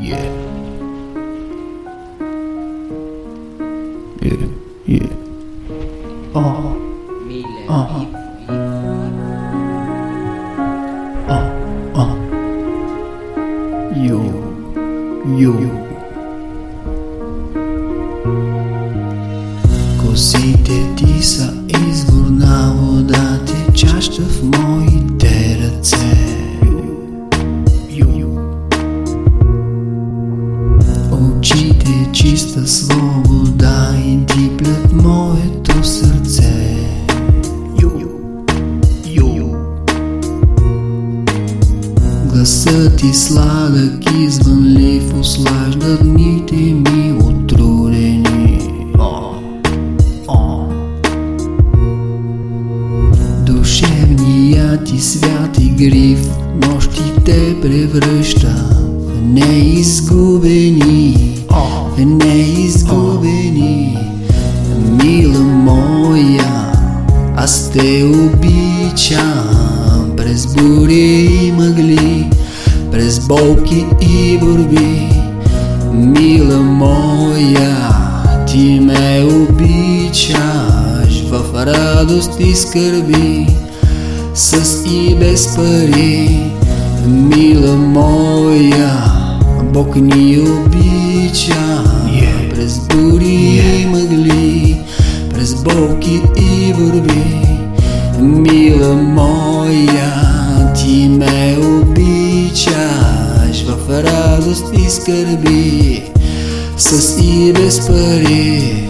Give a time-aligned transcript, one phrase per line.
[0.00, 0.24] Yeah.
[4.22, 4.46] Yeah.
[4.86, 5.12] Yeah.
[6.34, 6.40] Oh.
[6.40, 6.68] Uh-huh.
[7.28, 8.28] viv, viv.
[14.08, 14.20] Yo.
[15.38, 15.54] Yo.
[20.00, 21.54] Косите ти са
[21.88, 25.17] изворна вода, течаща в моите
[42.38, 48.60] Гласът ти сладък извънлив услажда дните ми отрудени.
[48.98, 49.34] О,
[50.28, 50.62] о.
[53.46, 56.28] Душевният ти свят и гриф
[56.66, 61.14] нощите превръща в неизгубени,
[61.50, 63.98] в неизгубени.
[65.02, 66.72] Мила моя,
[67.36, 69.68] аз те обичам
[70.18, 72.17] през бури и мъгли,
[73.08, 75.08] през болки и борби.
[75.92, 77.88] Мила моя,
[78.46, 83.46] ти ме обичаш в радост и скърби,
[84.34, 86.40] с и без пари.
[87.06, 89.04] Мила моя,
[89.72, 91.84] Бог ни обича
[92.54, 94.80] през бури и мъгли,
[95.34, 97.42] през болки и борби.
[98.20, 101.57] Мила моя, ти ме
[103.88, 106.02] в радост и скърби,
[106.76, 108.88] с и без пари.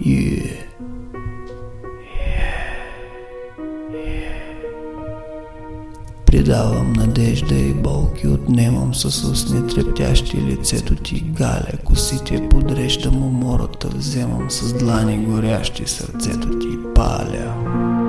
[0.00, 0.56] Yeah.
[6.26, 14.50] Придавам надежда и болки, отнемам с устни трептящи лицето ти, галя, косите подреждам умората, вземам
[14.50, 18.03] с длани горящи сърцето ти, паля.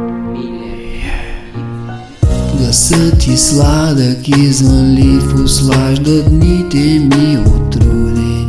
[2.57, 8.47] Гласът ти сладък извънлив услажда дните ми отрудени.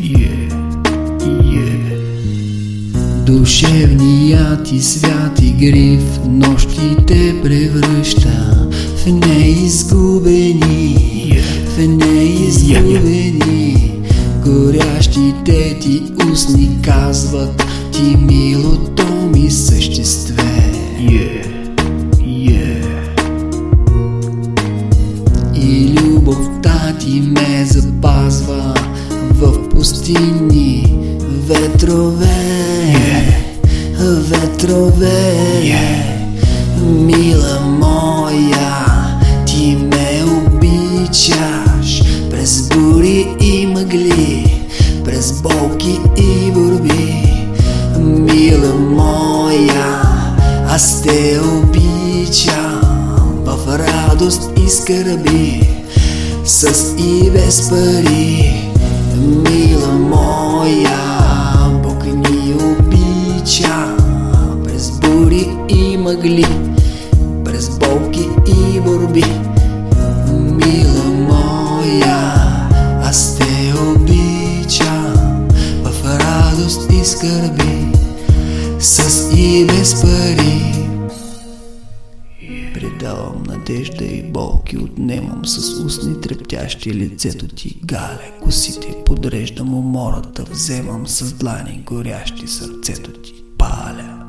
[0.00, 0.50] Yeah,
[1.28, 1.80] yeah.
[3.24, 10.96] Душевният ти свят и гриф нощите превръща в неизгубени,
[11.66, 13.40] в неизгубени.
[14.44, 16.02] Горящите ти
[16.32, 17.64] устни казват
[18.00, 20.72] ти милото ми съществе.
[21.00, 21.46] Yeah,
[22.20, 22.86] yeah.
[25.54, 28.74] И любовта ти ме запазва
[29.30, 30.96] в пустини
[31.48, 32.40] ветрове,
[34.00, 35.32] ветрове.
[36.86, 38.86] Мила моя,
[39.46, 44.64] ти ме обичаш през бури и мъгли,
[45.04, 46.39] през болки и
[51.10, 52.80] те обичам
[53.44, 55.68] в радост и скърби,
[56.44, 58.70] с и без пари.
[59.16, 60.98] Мила моя,
[61.82, 63.96] Бог ни обича
[64.64, 66.46] през бури и мъгли,
[67.44, 69.24] през болки и борби.
[70.32, 72.32] Мила моя,
[73.04, 75.48] аз те обичам
[75.84, 77.86] в радост и скърби,
[78.78, 80.69] с и без пари.
[83.70, 91.32] Надежда и болки, отнемам с устни трептящи лицето ти, галя, косите, подреждам умората, вземам с
[91.32, 94.19] длани горящи сърцето ти, паля.